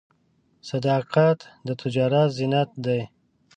صداقت 0.69 1.39
د 1.65 1.67
تجارت 1.81 2.27
زینت 2.37 2.69
دی. 2.85 3.01